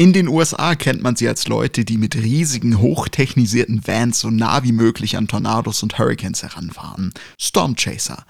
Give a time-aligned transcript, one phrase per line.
[0.00, 4.62] In den USA kennt man sie als Leute, die mit riesigen, hochtechnisierten Vans so nah
[4.62, 7.12] wie möglich an Tornados und Hurricanes heranfahren.
[7.38, 8.24] Stormchaser.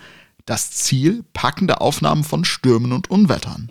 [0.46, 3.70] Das Ziel packende Aufnahmen von Stürmen und Unwettern.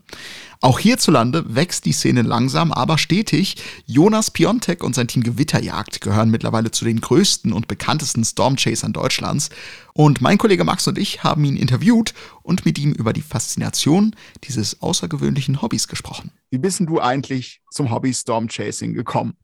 [0.62, 3.56] Auch hierzulande wächst die Szene langsam, aber stetig.
[3.86, 9.52] Jonas Piontek und sein Team Gewitterjagd gehören mittlerweile zu den größten und bekanntesten Stormchasern Deutschlands.
[9.94, 14.14] Und mein Kollege Max und ich haben ihn interviewt und mit ihm über die Faszination
[14.44, 16.32] dieses außergewöhnlichen Hobbys gesprochen.
[16.50, 19.38] Wie bist denn du eigentlich zum Hobby Stormchasing gekommen?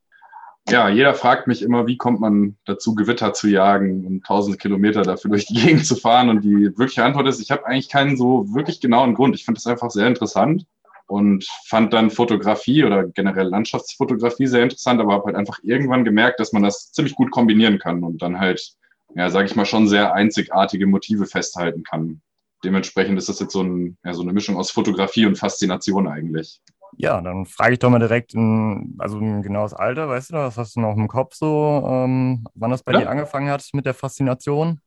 [0.67, 5.03] ja, jeder fragt mich immer, wie kommt man dazu, Gewitter zu jagen und tausende Kilometer
[5.03, 6.27] dafür durch die Gegend zu fahren.
[6.29, 9.35] Und die wirkliche Antwort ist, ich habe eigentlich keinen so wirklich genauen Grund.
[9.35, 10.65] Ich finde das einfach sehr interessant
[11.07, 16.39] und fand dann Fotografie oder generell Landschaftsfotografie sehr interessant, aber habe halt einfach irgendwann gemerkt,
[16.39, 18.73] dass man das ziemlich gut kombinieren kann und dann halt,
[19.15, 22.21] ja, sage ich mal, schon sehr einzigartige Motive festhalten kann.
[22.63, 26.61] Dementsprechend ist das jetzt so, ein, ja, so eine Mischung aus Fotografie und Faszination eigentlich.
[26.97, 30.57] Ja, dann frage ich doch mal direkt, in, also ein genaues Alter, weißt du, was
[30.57, 32.99] hast du noch im Kopf so, ähm, wann das bei ja.
[33.01, 34.79] dir angefangen hat mit der Faszination?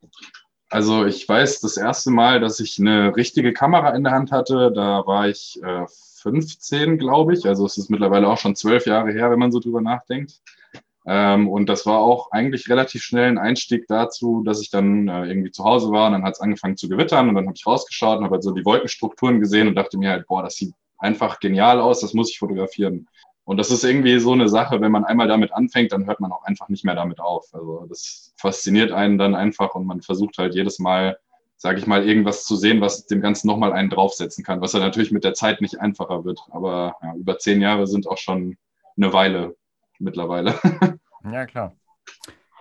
[0.71, 4.71] Also ich weiß das erste Mal, dass ich eine richtige Kamera in der Hand hatte,
[4.75, 5.87] da war ich äh,
[6.21, 7.47] 15, glaube ich.
[7.47, 10.41] Also es ist mittlerweile auch schon zwölf Jahre her, wenn man so drüber nachdenkt.
[11.07, 15.27] Ähm, und das war auch eigentlich relativ schnell ein Einstieg dazu, dass ich dann äh,
[15.27, 17.67] irgendwie zu Hause war und dann hat es angefangen zu gewittern und dann habe ich
[17.67, 20.75] rausgeschaut und habe halt so die Wolkenstrukturen gesehen und dachte mir halt, boah, das sieht
[20.99, 23.09] einfach genial aus, das muss ich fotografieren.
[23.45, 26.33] Und das ist irgendwie so eine Sache, wenn man einmal damit anfängt, dann hört man
[26.33, 27.47] auch einfach nicht mehr damit auf.
[27.55, 31.17] Also das fasziniert einen dann einfach und man versucht halt jedes Mal,
[31.59, 34.79] sage ich mal, irgendwas zu sehen, was dem Ganzen nochmal einen draufsetzen kann, was ja
[34.79, 36.41] natürlich mit der Zeit nicht einfacher wird.
[36.51, 38.57] Aber ja, über zehn Jahre sind auch schon
[38.97, 39.57] eine Weile
[39.99, 40.55] mittlerweile.
[41.31, 41.77] Ja, klar.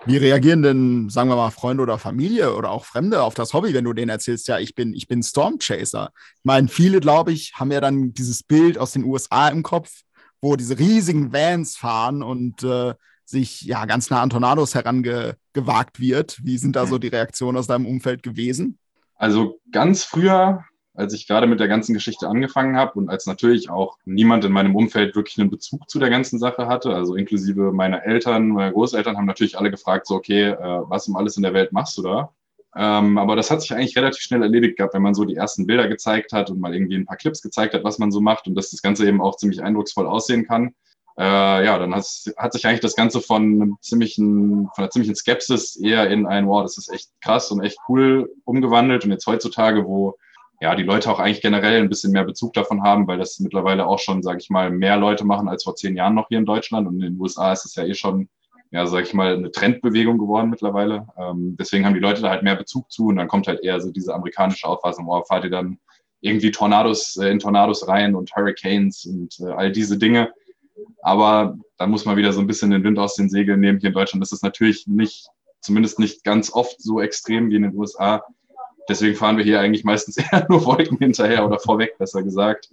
[0.05, 3.73] Wie reagieren denn, sagen wir mal, Freunde oder Familie oder auch Fremde auf das Hobby,
[3.73, 6.11] wenn du denen erzählst, ja, ich bin, ich bin Stormchaser?
[6.37, 10.01] Ich meine, viele, glaube ich, haben ja dann dieses Bild aus den USA im Kopf,
[10.41, 12.95] wo diese riesigen Vans fahren und äh,
[13.25, 16.39] sich ja ganz nah an Tornados herangewagt wird.
[16.43, 18.79] Wie sind da so die Reaktionen aus deinem Umfeld gewesen?
[19.17, 20.63] Also ganz früher
[20.97, 24.51] als ich gerade mit der ganzen Geschichte angefangen habe und als natürlich auch niemand in
[24.51, 28.73] meinem Umfeld wirklich einen Bezug zu der ganzen Sache hatte, also inklusive meiner Eltern, meine
[28.73, 31.97] Großeltern haben natürlich alle gefragt, so, okay, äh, was um alles in der Welt machst
[31.99, 32.33] du da?
[32.75, 35.67] Ähm, aber das hat sich eigentlich relativ schnell erledigt gehabt, wenn man so die ersten
[35.67, 38.47] Bilder gezeigt hat und mal irgendwie ein paar Clips gezeigt hat, was man so macht
[38.47, 40.73] und dass das Ganze eben auch ziemlich eindrucksvoll aussehen kann.
[41.19, 42.05] Äh, ja, dann hat,
[42.37, 46.47] hat sich eigentlich das Ganze von einem ziemlichen, von einer ziemlichen Skepsis eher in ein,
[46.47, 49.03] wow, das ist echt krass und echt cool umgewandelt.
[49.03, 50.15] Und jetzt heutzutage, wo
[50.59, 53.85] ja, die Leute auch eigentlich generell ein bisschen mehr Bezug davon haben, weil das mittlerweile
[53.85, 56.45] auch schon, sage ich mal, mehr Leute machen als vor zehn Jahren noch hier in
[56.45, 56.87] Deutschland.
[56.87, 58.29] Und in den USA ist es ja eh schon,
[58.71, 61.07] ja, sage ich mal, eine Trendbewegung geworden mittlerweile.
[61.17, 63.79] Ähm, deswegen haben die Leute da halt mehr Bezug zu und dann kommt halt eher
[63.81, 65.79] so diese amerikanische Auffassung, oh, fahrt ihr dann
[66.21, 70.31] irgendwie Tornados äh, in Tornados rein und Hurricanes und äh, all diese Dinge.
[71.01, 73.79] Aber da muss man wieder so ein bisschen den Wind aus den Segeln nehmen.
[73.79, 75.27] Hier in Deutschland ist es natürlich nicht,
[75.61, 78.23] zumindest nicht ganz oft so extrem wie in den USA
[78.87, 82.69] deswegen fahren wir hier eigentlich meistens eher nur Wolken hinterher oder vorweg, besser gesagt,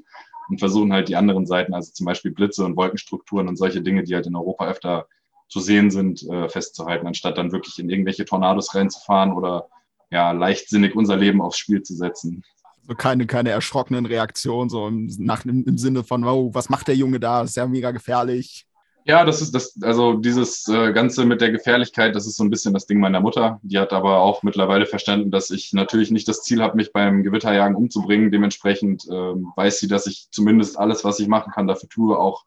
[0.48, 4.04] und versuchen halt die anderen Seiten, also zum Beispiel Blitze und Wolkenstrukturen und solche Dinge,
[4.04, 5.06] die halt in Europa öfter
[5.48, 9.68] zu sehen sind, äh, festzuhalten, anstatt dann wirklich in irgendwelche Tornados reinzufahren oder
[10.10, 12.44] ja, leichtsinnig unser Leben aufs Spiel zu setzen.
[12.86, 16.88] So keine, keine erschrockenen Reaktionen, so im, nach, im, im Sinne von, wow, was macht
[16.88, 17.42] der Junge da?
[17.42, 18.66] ist ja mega gefährlich.
[19.06, 22.48] Ja, das ist das, also dieses äh, Ganze mit der Gefährlichkeit, das ist so ein
[22.48, 23.60] bisschen das Ding meiner Mutter.
[23.62, 27.22] Die hat aber auch mittlerweile verstanden, dass ich natürlich nicht das Ziel habe, mich beim
[27.22, 28.30] Gewitterjagen umzubringen.
[28.30, 32.46] Dementsprechend ähm, weiß sie, dass ich zumindest alles, was ich machen kann, dafür tue, auch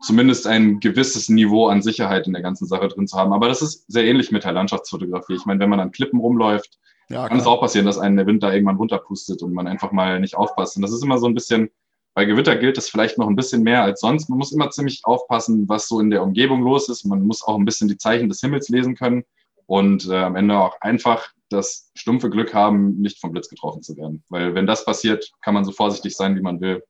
[0.00, 3.32] zumindest ein gewisses Niveau an Sicherheit in der ganzen Sache drin zu haben.
[3.32, 5.34] Aber das ist sehr ähnlich mit der Landschaftsfotografie.
[5.34, 8.26] Ich meine, wenn man an Klippen rumläuft, ja, kann es auch passieren, dass einen der
[8.26, 10.76] Wind da irgendwann runterpustet und man einfach mal nicht aufpasst.
[10.76, 11.70] Und das ist immer so ein bisschen
[12.14, 14.28] bei Gewitter gilt es vielleicht noch ein bisschen mehr als sonst.
[14.28, 17.04] Man muss immer ziemlich aufpassen, was so in der Umgebung los ist.
[17.04, 19.24] Man muss auch ein bisschen die Zeichen des Himmels lesen können
[19.66, 23.96] und äh, am Ende auch einfach das stumpfe Glück haben, nicht vom Blitz getroffen zu
[23.96, 24.24] werden.
[24.28, 26.82] Weil wenn das passiert, kann man so vorsichtig sein, wie man will.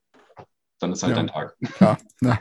[0.79, 1.21] Dann ist halt ja.
[1.21, 1.57] ein Tag.
[1.81, 2.39] Ja, ja.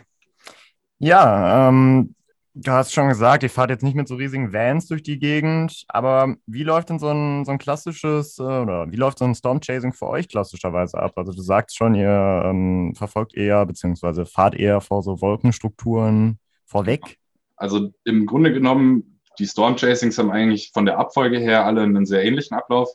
[0.99, 2.15] ja ähm,
[2.61, 5.85] Du hast schon gesagt, ihr fahrt jetzt nicht mit so riesigen Vans durch die Gegend,
[5.87, 9.33] aber wie läuft denn so ein, so ein klassisches äh, oder wie läuft so ein
[9.33, 11.13] Stormchasing für euch klassischerweise ab?
[11.15, 17.17] Also du sagst schon, ihr ähm, verfolgt eher beziehungsweise fahrt eher vor so Wolkenstrukturen vorweg.
[17.55, 22.25] Also im Grunde genommen, die Stormchasings haben eigentlich von der Abfolge her alle einen sehr
[22.25, 22.89] ähnlichen Ablauf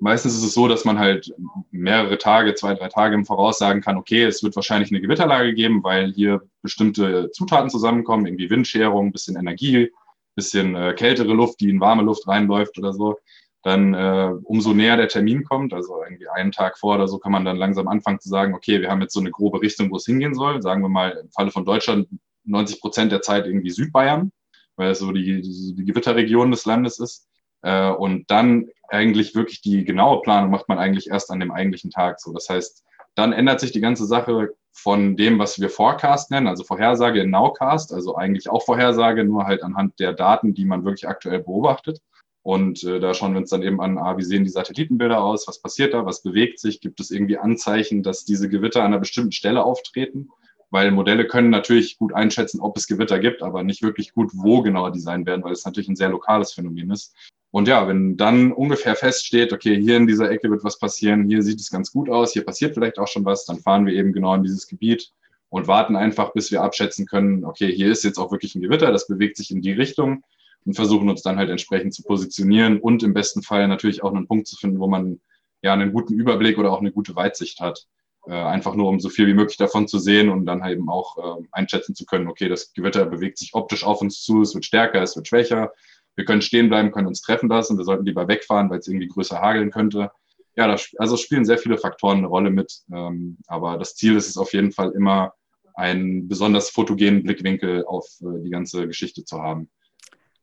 [0.00, 1.32] meistens ist es so, dass man halt
[1.70, 5.54] mehrere Tage, zwei, drei Tage im Voraus sagen kann, okay, es wird wahrscheinlich eine Gewitterlage
[5.54, 9.90] geben, weil hier bestimmte Zutaten zusammenkommen, irgendwie Windscherung, bisschen Energie,
[10.34, 13.18] bisschen äh, kältere Luft, die in warme Luft reinläuft oder so.
[13.62, 17.32] dann äh, umso näher der Termin kommt, also irgendwie einen Tag vor oder so, kann
[17.32, 19.96] man dann langsam anfangen zu sagen, okay, wir haben jetzt so eine grobe Richtung, wo
[19.96, 20.62] es hingehen soll.
[20.62, 22.08] Sagen wir mal im Falle von Deutschland
[22.44, 24.32] 90 Prozent der Zeit irgendwie Südbayern,
[24.76, 27.28] weil es so die, die Gewitterregion des Landes ist.
[27.62, 31.90] Äh, und dann eigentlich wirklich die genaue Planung macht man eigentlich erst an dem eigentlichen
[31.90, 32.20] Tag.
[32.20, 32.84] So, das heißt,
[33.14, 37.30] dann ändert sich die ganze Sache von dem, was wir Forecast nennen, also Vorhersage in
[37.30, 42.00] Nowcast, also eigentlich auch Vorhersage, nur halt anhand der Daten, die man wirklich aktuell beobachtet.
[42.42, 45.46] Und äh, da schauen wir uns dann eben an, ah, wie sehen die Satellitenbilder aus,
[45.46, 48.98] was passiert da, was bewegt sich, gibt es irgendwie Anzeichen, dass diese Gewitter an einer
[48.98, 50.30] bestimmten Stelle auftreten?
[50.70, 54.62] Weil Modelle können natürlich gut einschätzen, ob es Gewitter gibt, aber nicht wirklich gut, wo
[54.62, 57.14] genau die sein werden, weil es natürlich ein sehr lokales Phänomen ist.
[57.52, 61.42] Und ja, wenn dann ungefähr feststeht, okay, hier in dieser Ecke wird was passieren, hier
[61.42, 64.12] sieht es ganz gut aus, hier passiert vielleicht auch schon was, dann fahren wir eben
[64.12, 65.12] genau in dieses Gebiet
[65.48, 68.92] und warten einfach, bis wir abschätzen können, okay, hier ist jetzt auch wirklich ein Gewitter,
[68.92, 70.22] das bewegt sich in die Richtung
[70.64, 74.28] und versuchen uns dann halt entsprechend zu positionieren und im besten Fall natürlich auch einen
[74.28, 75.20] Punkt zu finden, wo man
[75.62, 77.86] ja einen guten Überblick oder auch eine gute Weitsicht hat.
[78.26, 80.90] Äh, einfach nur, um so viel wie möglich davon zu sehen und dann halt eben
[80.90, 84.54] auch äh, einschätzen zu können, okay, das Gewitter bewegt sich optisch auf uns zu, es
[84.54, 85.72] wird stärker, es wird schwächer,
[86.20, 89.08] wir können stehen bleiben, können uns treffen lassen, wir sollten lieber wegfahren, weil es irgendwie
[89.08, 90.10] größer hageln könnte.
[90.54, 94.28] Ja, das, also spielen sehr viele Faktoren eine Rolle mit, ähm, aber das Ziel ist
[94.28, 95.32] es auf jeden Fall immer,
[95.74, 99.70] einen besonders fotogenen Blickwinkel auf äh, die ganze Geschichte zu haben.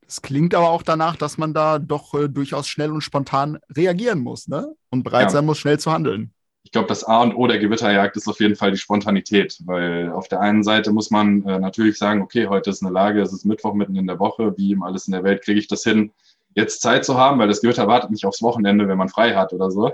[0.08, 4.20] Es klingt aber auch danach, dass man da doch äh, durchaus schnell und spontan reagieren
[4.20, 4.74] muss, ne?
[4.90, 5.30] Und bereit ja.
[5.30, 6.34] sein muss, schnell zu handeln.
[6.68, 10.12] Ich glaube, das A und O der Gewitterjagd ist auf jeden Fall die Spontanität, weil
[10.12, 13.32] auf der einen Seite muss man äh, natürlich sagen, okay, heute ist eine Lage, es
[13.32, 15.84] ist Mittwoch mitten in der Woche, wie im alles in der Welt kriege ich das
[15.84, 16.12] hin,
[16.56, 19.54] jetzt Zeit zu haben, weil das Gewitter wartet nicht aufs Wochenende, wenn man frei hat
[19.54, 19.94] oder so.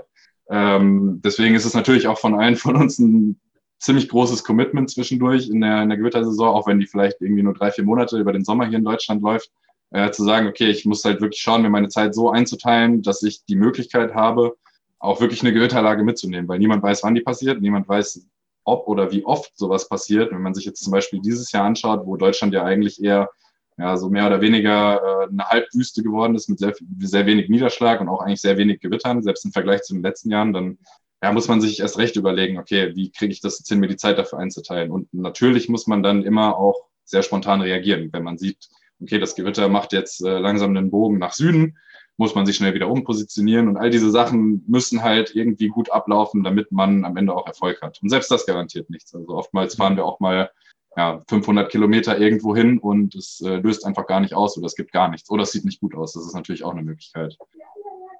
[0.50, 3.40] Ähm, deswegen ist es natürlich auch von allen von uns ein
[3.78, 7.54] ziemlich großes Commitment zwischendurch in der, in der Gewittersaison, auch wenn die vielleicht irgendwie nur
[7.54, 9.52] drei, vier Monate über den Sommer hier in Deutschland läuft
[9.92, 13.22] äh, zu sagen, okay, ich muss halt wirklich schauen, mir meine Zeit so einzuteilen, dass
[13.22, 14.56] ich die Möglichkeit habe,
[15.04, 18.26] auch wirklich eine Gewitterlage mitzunehmen, weil niemand weiß, wann die passiert, niemand weiß,
[18.64, 20.32] ob oder wie oft sowas passiert.
[20.32, 23.28] Wenn man sich jetzt zum Beispiel dieses Jahr anschaut, wo Deutschland ja eigentlich eher
[23.76, 28.00] ja, so mehr oder weniger äh, eine Halbwüste geworden ist mit sehr, sehr wenig Niederschlag
[28.00, 30.78] und auch eigentlich sehr wenig Gewittern, selbst im Vergleich zu den letzten Jahren, dann
[31.22, 33.88] ja, muss man sich erst recht überlegen, okay, wie kriege ich das jetzt hin, mir
[33.88, 34.90] die Zeit dafür einzuteilen?
[34.90, 38.68] Und natürlich muss man dann immer auch sehr spontan reagieren, wenn man sieht,
[39.02, 41.76] okay, das Gewitter macht jetzt äh, langsam einen Bogen nach Süden,
[42.16, 46.44] muss man sich schnell wieder umpositionieren und all diese Sachen müssen halt irgendwie gut ablaufen,
[46.44, 48.00] damit man am Ende auch Erfolg hat.
[48.02, 49.14] Und selbst das garantiert nichts.
[49.14, 50.50] Also oftmals fahren wir auch mal
[50.96, 54.76] ja, 500 Kilometer irgendwo hin und es äh, löst einfach gar nicht aus oder es
[54.76, 56.12] gibt gar nichts oder es sieht nicht gut aus.
[56.12, 57.36] Das ist natürlich auch eine Möglichkeit.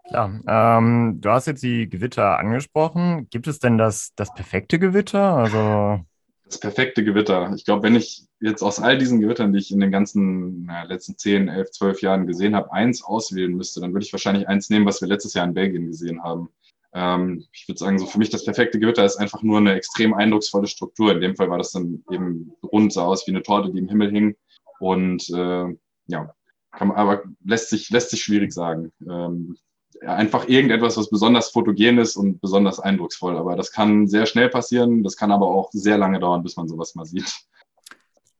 [0.08, 0.40] Klar.
[0.46, 3.28] Ähm, du hast jetzt die Gewitter angesprochen.
[3.30, 5.34] Gibt es denn das, das perfekte Gewitter?
[5.34, 6.04] Also
[6.44, 7.52] das perfekte Gewitter.
[7.56, 10.82] Ich glaube, wenn ich jetzt aus all diesen Gewittern, die ich in den ganzen na,
[10.82, 14.68] letzten 10, 11, 12 Jahren gesehen habe, eins auswählen müsste, dann würde ich wahrscheinlich eins
[14.68, 16.50] nehmen, was wir letztes Jahr in Belgien gesehen haben.
[16.92, 20.12] Ähm, ich würde sagen, so für mich das perfekte Gewitter ist einfach nur eine extrem
[20.14, 21.12] eindrucksvolle Struktur.
[21.12, 23.88] In dem Fall war das dann eben rund, sah aus wie eine Torte, die im
[23.88, 24.36] Himmel hing.
[24.80, 25.66] Und äh,
[26.06, 26.34] ja,
[26.72, 28.92] kann man, aber lässt sich, lässt sich schwierig sagen.
[29.08, 29.56] Ähm,
[30.00, 33.36] einfach irgendetwas, was besonders fotogen ist und besonders eindrucksvoll.
[33.36, 36.68] Aber das kann sehr schnell passieren, das kann aber auch sehr lange dauern, bis man
[36.68, 37.32] sowas mal sieht.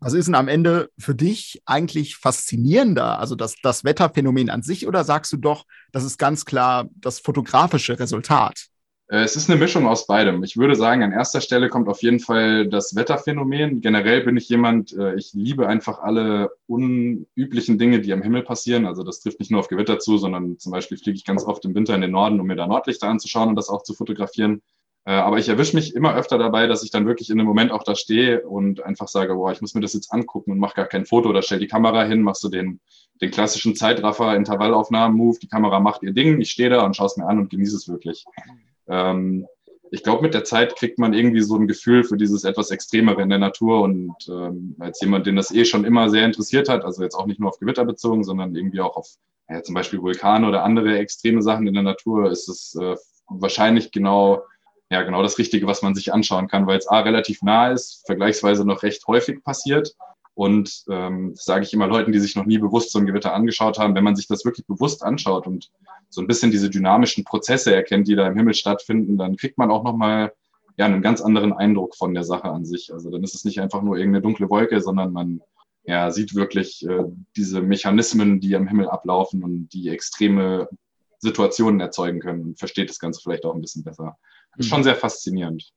[0.01, 3.19] Was ist denn am Ende für dich eigentlich faszinierender?
[3.19, 7.21] Also das, das Wetterphänomen an sich oder sagst du doch, das ist ganz klar das
[7.21, 8.67] fotografische Resultat?
[9.09, 10.43] Äh, es ist eine Mischung aus beidem.
[10.43, 13.81] Ich würde sagen, an erster Stelle kommt auf jeden Fall das Wetterphänomen.
[13.81, 18.87] Generell bin ich jemand, äh, ich liebe einfach alle unüblichen Dinge, die am Himmel passieren.
[18.87, 21.65] Also das trifft nicht nur auf Gewitter zu, sondern zum Beispiel fliege ich ganz oft
[21.65, 24.63] im Winter in den Norden, um mir da Nordlichter anzuschauen und das auch zu fotografieren.
[25.07, 27.73] Äh, aber ich erwische mich immer öfter dabei, dass ich dann wirklich in einem Moment
[27.73, 30.77] auch da stehe und einfach sage, boah, ich muss mir das jetzt angucken und mache
[30.77, 32.81] gar kein Foto oder stell die Kamera hin, machst du den,
[33.21, 37.19] den klassischen Zeitraffer, Intervallaufnahmen-Move, die Kamera macht ihr Ding, ich stehe da und schaue es
[37.19, 38.25] mir an und genieße es wirklich.
[38.89, 39.47] Ähm,
[39.91, 43.23] ich glaube, mit der Zeit kriegt man irgendwie so ein Gefühl für dieses etwas Extremere
[43.23, 46.85] in der Natur und ähm, als jemand, den das eh schon immer sehr interessiert hat,
[46.85, 49.09] also jetzt auch nicht nur auf Gewitter bezogen, sondern irgendwie auch auf
[49.49, 52.97] ja, zum Beispiel Vulkane oder andere extreme Sachen in der Natur, ist es äh,
[53.29, 54.43] wahrscheinlich genau,
[54.91, 58.03] ja, genau das Richtige, was man sich anschauen kann, weil es A relativ nah ist,
[58.07, 59.95] vergleichsweise noch recht häufig passiert
[60.35, 63.33] und ähm, das sage ich immer Leuten, die sich noch nie bewusst so ein Gewitter
[63.33, 65.71] angeschaut haben, wenn man sich das wirklich bewusst anschaut und
[66.15, 69.71] so ein bisschen diese dynamischen Prozesse erkennt, die da im Himmel stattfinden, dann kriegt man
[69.71, 70.33] auch nochmal
[70.77, 72.93] ja, einen ganz anderen Eindruck von der Sache an sich.
[72.93, 75.41] Also dann ist es nicht einfach nur irgendeine dunkle Wolke, sondern man
[75.85, 77.05] ja, sieht wirklich äh,
[77.37, 80.69] diese Mechanismen, die am Himmel ablaufen und die extreme
[81.19, 84.17] Situationen erzeugen können und versteht das Ganze vielleicht auch ein bisschen besser.
[84.57, 84.85] Das ist schon mhm.
[84.85, 85.73] sehr faszinierend.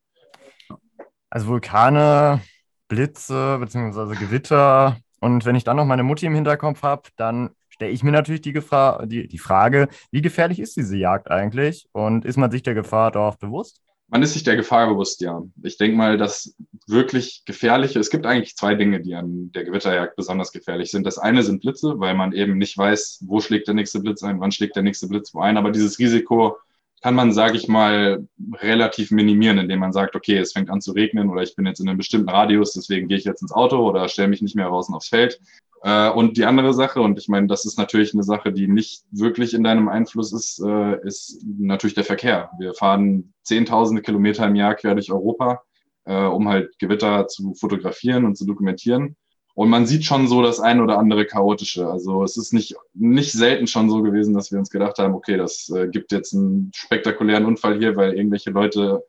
[1.29, 2.41] Also Vulkane
[2.88, 4.15] Blitze bzw.
[4.15, 4.98] Gewitter.
[5.20, 8.41] Und wenn ich dann noch meine Mutti im Hinterkopf habe, dann stelle ich mir natürlich
[8.41, 12.63] die, Gefahr, die, die Frage, wie gefährlich ist diese Jagd eigentlich und ist man sich
[12.63, 13.81] der Gefahr darauf bewusst?
[14.10, 15.43] Man ist sich der Gefahr bewusst, ja.
[15.62, 16.55] Ich denke mal, dass
[16.88, 21.05] wirklich gefährliche, es gibt eigentlich zwei Dinge, die an der Gewitterjagd besonders gefährlich sind.
[21.05, 24.39] Das eine sind Blitze, weil man eben nicht weiß, wo schlägt der nächste Blitz ein,
[24.39, 25.57] wann schlägt der nächste Blitz wo ein.
[25.57, 26.57] Aber dieses Risiko
[27.03, 30.93] kann man, sage ich mal, relativ minimieren, indem man sagt, okay, es fängt an zu
[30.93, 33.88] regnen oder ich bin jetzt in einem bestimmten Radius, deswegen gehe ich jetzt ins Auto
[33.88, 35.39] oder stelle mich nicht mehr draußen aufs Feld.
[35.84, 39.03] Äh, und die andere Sache, und ich meine, das ist natürlich eine Sache, die nicht
[39.12, 42.50] wirklich in deinem Einfluss ist, äh, ist natürlich der Verkehr.
[42.57, 45.62] Wir fahren zehntausende Kilometer im Jahr quer durch Europa,
[46.05, 49.15] äh, um halt Gewitter zu fotografieren und zu dokumentieren.
[49.53, 51.88] Und man sieht schon so das ein oder andere chaotische.
[51.88, 55.36] Also es ist nicht, nicht selten schon so gewesen, dass wir uns gedacht haben, okay,
[55.36, 59.03] das gibt jetzt einen spektakulären Unfall hier, weil irgendwelche Leute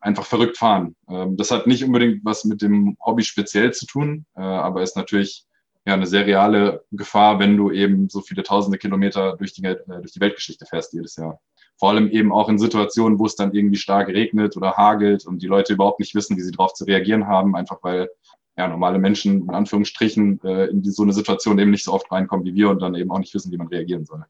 [0.00, 0.94] einfach verrückt fahren.
[1.08, 5.47] Ähm, das hat nicht unbedingt was mit dem Hobby speziell zu tun, aber ist natürlich
[5.88, 9.76] ja eine sehr reale Gefahr, wenn du eben so viele tausende Kilometer durch die, äh,
[9.86, 11.40] durch die Weltgeschichte fährst jedes Jahr.
[11.76, 15.42] Vor allem eben auch in Situationen, wo es dann irgendwie stark regnet oder hagelt und
[15.42, 18.10] die Leute überhaupt nicht wissen, wie sie darauf zu reagieren haben, einfach weil
[18.56, 22.44] ja, normale Menschen in Anführungsstrichen äh, in so eine Situation eben nicht so oft reinkommen
[22.44, 24.24] wie wir und dann eben auch nicht wissen, wie man reagieren soll.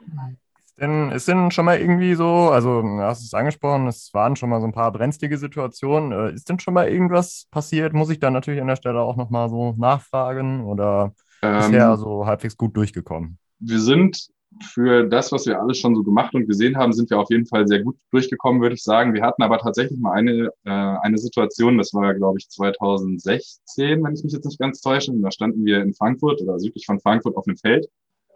[0.00, 0.49] Ist
[0.80, 4.50] denn, ist denn schon mal irgendwie so, also du hast es angesprochen, es waren schon
[4.50, 6.12] mal so ein paar brenzlige Situationen.
[6.12, 7.92] Äh, ist denn schon mal irgendwas passiert?
[7.92, 12.26] Muss ich da natürlich an der Stelle auch nochmal so nachfragen oder ähm, bisher so
[12.26, 13.38] halbwegs gut durchgekommen?
[13.58, 14.28] Wir sind
[14.62, 17.46] für das, was wir alles schon so gemacht und gesehen haben, sind wir auf jeden
[17.46, 19.14] Fall sehr gut durchgekommen, würde ich sagen.
[19.14, 24.14] Wir hatten aber tatsächlich mal eine, äh, eine Situation, das war, glaube ich, 2016, wenn
[24.14, 25.12] ich mich jetzt nicht ganz täusche.
[25.14, 27.86] Da standen wir in Frankfurt oder südlich von Frankfurt auf einem Feld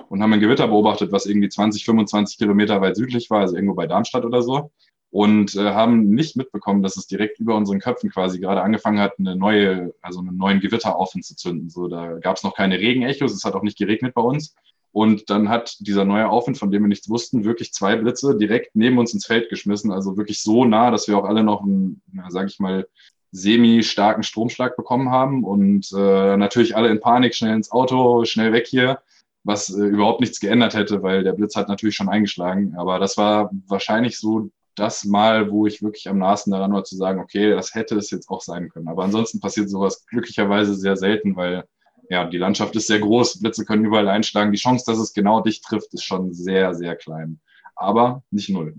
[0.09, 3.75] und haben ein Gewitter beobachtet, was irgendwie 20, 25 Kilometer weit südlich war, also irgendwo
[3.75, 4.71] bei Darmstadt oder so.
[5.11, 9.13] Und äh, haben nicht mitbekommen, dass es direkt über unseren Köpfen quasi gerade angefangen hat,
[9.19, 11.71] eine neue, also einen neuen Gewitter aufzuzünden.
[11.71, 14.57] So, da gab es noch keine Regenechos, es hat auch nicht geregnet bei uns.
[14.91, 18.77] Und dann hat dieser neue Aufwind, von dem wir nichts wussten, wirklich zwei Blitze direkt
[18.77, 19.91] neben uns ins Feld geschmissen.
[19.91, 22.87] Also wirklich so nah, dass wir auch alle noch einen, sage ich mal,
[23.33, 25.43] semi-starken Stromschlag bekommen haben.
[25.43, 29.01] Und äh, natürlich alle in Panik, schnell ins Auto, schnell weg hier,
[29.45, 32.75] was äh, überhaupt nichts geändert hätte, weil der Blitz hat natürlich schon eingeschlagen.
[32.77, 36.97] Aber das war wahrscheinlich so das Mal, wo ich wirklich am nahesten daran war zu
[36.97, 38.89] sagen, okay, das hätte es jetzt auch sein können.
[38.89, 41.65] Aber ansonsten passiert sowas glücklicherweise sehr selten, weil
[42.11, 44.53] ja, die Landschaft ist sehr groß, Blitze können überall einschlagen.
[44.53, 47.41] Die Chance, dass es genau dich trifft, ist schon sehr, sehr klein.
[47.77, 48.75] Aber nicht null.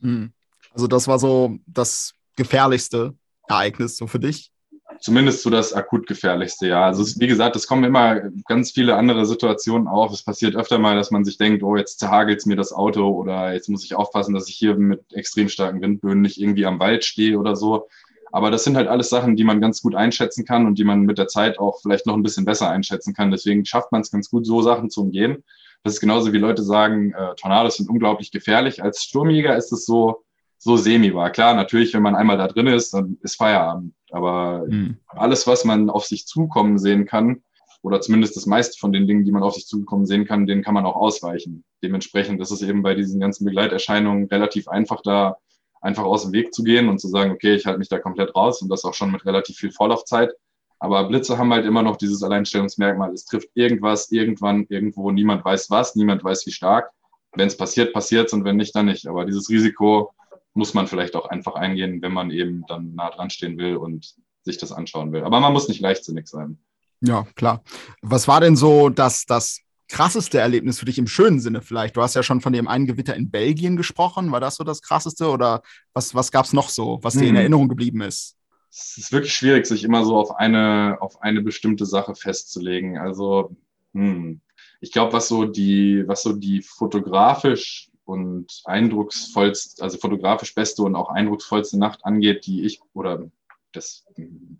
[0.00, 0.32] Hm.
[0.72, 3.14] Also, das war so das gefährlichste
[3.46, 4.51] Ereignis so für dich?
[5.02, 6.84] Zumindest so das akut gefährlichste, ja.
[6.84, 10.12] Also, wie gesagt, es kommen immer ganz viele andere Situationen auf.
[10.12, 13.08] Es passiert öfter mal, dass man sich denkt, oh, jetzt zerhagelt es mir das Auto
[13.08, 16.78] oder jetzt muss ich aufpassen, dass ich hier mit extrem starken Windböen nicht irgendwie am
[16.78, 17.88] Wald stehe oder so.
[18.30, 21.00] Aber das sind halt alles Sachen, die man ganz gut einschätzen kann und die man
[21.00, 23.32] mit der Zeit auch vielleicht noch ein bisschen besser einschätzen kann.
[23.32, 25.42] Deswegen schafft man es ganz gut, so Sachen zu umgehen.
[25.82, 28.84] Das ist genauso wie Leute sagen, äh, Tornados sind unglaublich gefährlich.
[28.84, 30.22] Als Sturmjäger ist es so,
[30.62, 31.30] so semi war.
[31.30, 33.94] Klar, natürlich, wenn man einmal da drin ist, dann ist Feierabend.
[34.12, 34.98] Aber mhm.
[35.08, 37.42] alles, was man auf sich zukommen sehen kann,
[37.82, 40.62] oder zumindest das meiste von den Dingen, die man auf sich zukommen sehen kann, denen
[40.62, 41.64] kann man auch ausweichen.
[41.82, 45.36] Dementsprechend ist es eben bei diesen ganzen Begleiterscheinungen relativ einfach, da
[45.80, 48.36] einfach aus dem Weg zu gehen und zu sagen, okay, ich halte mich da komplett
[48.36, 50.30] raus und das auch schon mit relativ viel Vorlaufzeit.
[50.78, 53.12] Aber Blitze haben halt immer noch dieses Alleinstellungsmerkmal.
[53.12, 55.10] Es trifft irgendwas, irgendwann, irgendwo.
[55.10, 56.92] Niemand weiß was, niemand weiß wie stark.
[57.32, 59.08] Wenn es passiert, passiert es und wenn nicht, dann nicht.
[59.08, 60.12] Aber dieses Risiko
[60.54, 64.14] muss man vielleicht auch einfach eingehen, wenn man eben dann nah dran stehen will und
[64.42, 65.24] sich das anschauen will.
[65.24, 66.58] Aber man muss nicht leichtsinnig sein.
[67.00, 67.62] Ja, klar.
[68.00, 71.96] Was war denn so das, das krasseste Erlebnis für dich im schönen Sinne vielleicht?
[71.96, 74.30] Du hast ja schon von dem einen Gewitter in Belgien gesprochen.
[74.30, 75.62] War das so das krasseste oder
[75.94, 77.36] was, was gab es noch so, was dir in mhm.
[77.36, 78.36] Erinnerung geblieben ist?
[78.70, 82.96] Es ist wirklich schwierig, sich immer so auf eine, auf eine bestimmte Sache festzulegen.
[82.96, 83.54] Also,
[83.92, 84.40] hm,
[84.80, 90.96] ich glaube, was so die, was so die fotografisch und eindrucksvollste, also fotografisch beste und
[90.96, 93.30] auch eindrucksvollste Nacht angeht, die ich, oder
[93.72, 94.04] das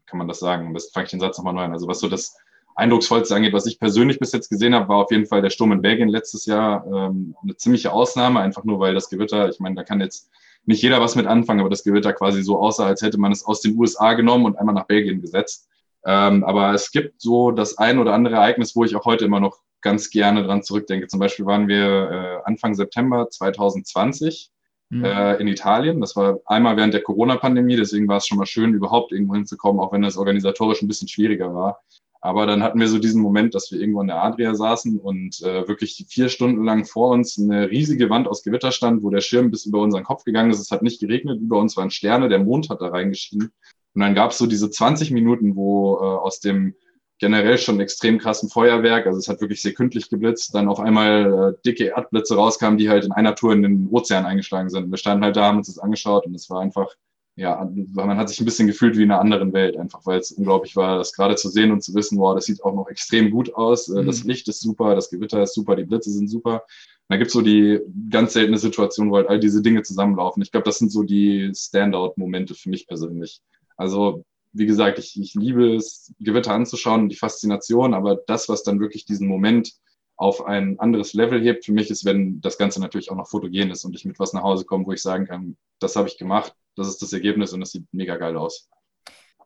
[0.06, 1.72] kann man das sagen, besten fange ich den Satz nochmal neu an.
[1.72, 2.37] Also was so das
[2.75, 5.72] Eindrucksvollste angeht, was ich persönlich bis jetzt gesehen habe, war auf jeden Fall der Sturm
[5.72, 9.75] in Belgien letztes Jahr ähm, eine ziemliche Ausnahme, einfach nur weil das Gewitter, ich meine,
[9.75, 10.30] da kann jetzt
[10.64, 13.44] nicht jeder was mit anfangen, aber das Gewitter quasi so aussah, als hätte man es
[13.44, 15.68] aus den USA genommen und einmal nach Belgien gesetzt.
[16.04, 19.40] Ähm, aber es gibt so das ein oder andere Ereignis, wo ich auch heute immer
[19.40, 21.08] noch ganz gerne dran zurückdenke.
[21.08, 24.50] Zum Beispiel waren wir äh, Anfang September 2020
[24.90, 25.04] mhm.
[25.04, 26.00] äh, in Italien.
[26.00, 29.80] Das war einmal während der Corona-Pandemie, deswegen war es schon mal schön, überhaupt irgendwo hinzukommen,
[29.80, 31.80] auch wenn das organisatorisch ein bisschen schwieriger war.
[32.24, 35.42] Aber dann hatten wir so diesen Moment, dass wir irgendwo in der Adria saßen und
[35.42, 39.20] äh, wirklich vier Stunden lang vor uns eine riesige Wand aus Gewitter stand, wo der
[39.20, 40.60] Schirm bis über unseren Kopf gegangen ist.
[40.60, 43.50] Es hat nicht geregnet, über uns waren Sterne, der Mond hat da reingeschienen.
[43.94, 46.76] Und dann gab es so diese 20 Minuten, wo äh, aus dem
[47.22, 49.06] generell schon extrem krassen Feuerwerk.
[49.06, 50.56] Also es hat wirklich sekündlich geblitzt.
[50.56, 54.26] Dann auf einmal äh, dicke Erdblitze rauskamen, die halt in einer Tour in den Ozean
[54.26, 54.90] eingeschlagen sind.
[54.90, 56.92] Wir standen halt da, haben uns das angeschaut und es war einfach,
[57.36, 60.32] ja, man hat sich ein bisschen gefühlt wie in einer anderen Welt, einfach weil es
[60.32, 63.30] unglaublich war, das gerade zu sehen und zu wissen, wow, das sieht auch noch extrem
[63.30, 63.88] gut aus.
[63.88, 64.06] Äh, mhm.
[64.06, 66.64] Das Licht ist super, das Gewitter ist super, die Blitze sind super.
[67.08, 67.78] da gibt es so die
[68.10, 70.42] ganz seltene Situation, wo halt all diese Dinge zusammenlaufen.
[70.42, 73.40] Ich glaube, das sind so die Standout-Momente für mich persönlich.
[73.76, 78.62] Also wie gesagt, ich, ich liebe es, Gewitter anzuschauen und die Faszination, aber das, was
[78.62, 79.73] dann wirklich diesen Moment
[80.16, 83.71] auf ein anderes Level hebt, für mich ist, wenn das Ganze natürlich auch noch fotogen
[83.71, 86.18] ist und ich mit was nach Hause komme, wo ich sagen kann, das habe ich
[86.18, 88.68] gemacht, das ist das Ergebnis und das sieht mega geil aus.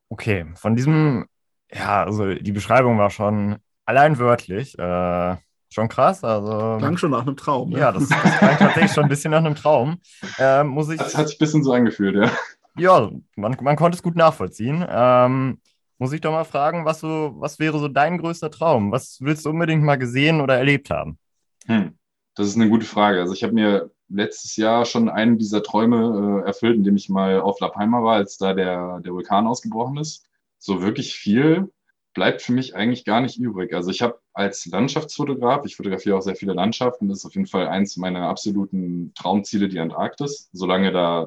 [0.09, 1.27] Okay, von diesem,
[1.73, 5.37] ja, also die Beschreibung war schon allein wörtlich, äh,
[5.71, 6.25] schon krass.
[6.25, 7.73] Also, klang schon nach einem Traum.
[7.73, 10.01] Ja, das, das klang tatsächlich schon ein bisschen nach einem Traum.
[10.39, 12.31] Äh, muss ich, das hat sich ein bisschen so angefühlt, ja.
[12.79, 14.85] Ja, man, man konnte es gut nachvollziehen.
[14.89, 15.61] Ähm,
[15.99, 18.93] muss ich doch mal fragen, was, so, was wäre so dein größter Traum?
[18.93, 21.19] Was willst du unbedingt mal gesehen oder erlebt haben?
[21.67, 21.99] Hm,
[22.35, 23.21] das ist eine gute Frage.
[23.21, 27.41] Also ich habe mir letztes Jahr schon einen dieser Träume äh, erfüllt, indem ich mal
[27.41, 30.27] auf La Palma war, als da der, der Vulkan ausgebrochen ist.
[30.59, 31.73] So wirklich viel
[32.15, 33.75] bleibt für mich eigentlich gar nicht übrig.
[33.75, 37.47] Also ich habe als Landschaftsfotograf, ich fotografiere auch sehr viele Landschaften, das ist auf jeden
[37.47, 40.49] Fall eins meiner absoluten Traumziele, die Antarktis.
[40.53, 41.27] Solange da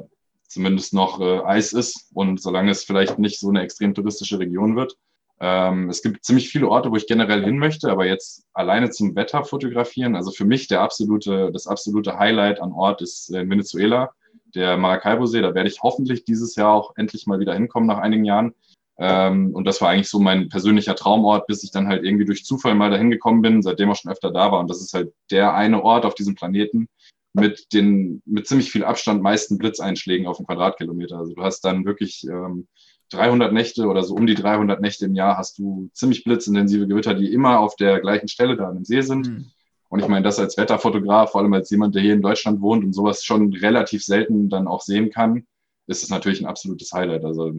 [0.49, 4.75] zumindest noch äh, Eis ist und solange es vielleicht nicht so eine extrem touristische Region
[4.75, 4.97] wird.
[5.39, 9.15] Ähm, es gibt ziemlich viele Orte, wo ich generell hin möchte, aber jetzt alleine zum
[9.15, 14.11] Wetter fotografieren, also für mich der absolute, das absolute Highlight an Ort ist in Venezuela,
[14.53, 15.41] der Maracaibo-See.
[15.41, 18.53] Da werde ich hoffentlich dieses Jahr auch endlich mal wieder hinkommen nach einigen Jahren.
[18.97, 22.43] Ähm, und das war eigentlich so mein persönlicher Traumort, bis ich dann halt irgendwie durch
[22.43, 24.59] Zufall mal dahin gekommen bin, seitdem auch schon öfter da war.
[24.59, 26.89] Und das ist halt der eine Ort auf diesem Planeten,
[27.33, 31.17] mit den mit ziemlich viel Abstand meisten Blitzeinschlägen auf den Quadratkilometer.
[31.17, 32.67] Also du hast dann wirklich ähm,
[33.11, 37.13] 300 Nächte oder so um die 300 Nächte im Jahr hast du ziemlich blitzintensive Gewitter,
[37.13, 39.27] die immer auf der gleichen Stelle da im See sind.
[39.27, 39.45] Mhm.
[39.89, 42.83] Und ich meine, das als Wetterfotograf, vor allem als jemand, der hier in Deutschland wohnt
[42.83, 45.47] und sowas schon relativ selten dann auch sehen kann,
[45.87, 47.25] ist es natürlich ein absolutes Highlight.
[47.25, 47.53] Also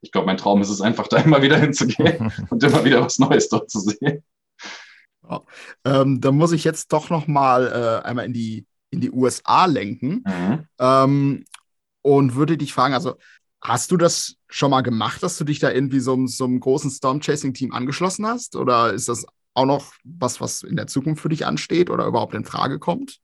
[0.00, 3.18] ich glaube, mein Traum ist es einfach, da immer wieder hinzugehen und immer wieder was
[3.18, 4.24] Neues dort zu sehen.
[5.28, 5.42] Ja.
[5.84, 7.66] Ähm, da muss ich jetzt doch noch mal
[8.02, 10.24] äh, einmal in die in die USA lenken.
[10.26, 10.66] Mhm.
[10.78, 11.44] Ähm,
[12.02, 13.16] und würde dich fragen, also
[13.62, 16.90] hast du das schon mal gemacht, dass du dich da irgendwie so, so einem großen
[16.90, 18.56] Storm-Chasing-Team angeschlossen hast?
[18.56, 22.34] Oder ist das auch noch was, was in der Zukunft für dich ansteht oder überhaupt
[22.34, 23.20] in Frage kommt?